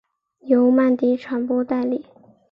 [0.47, 2.07] 由曼迪传播代理。